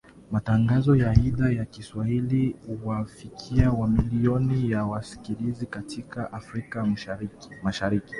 [0.31, 6.85] Matangazo ya Idhaa ya Kiswahili huwafikia mamilioni ya wasikilizaji katika Afrika
[7.63, 8.09] Mashariki